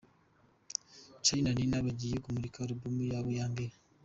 Charly 1.23 1.41
na 1.43 1.51
Nina 1.57 1.85
bagiye 1.85 2.17
kumurika 2.23 2.57
album 2.65 2.95
yabo 3.11 3.29
ya 3.37 3.45
mbere. 3.53 3.73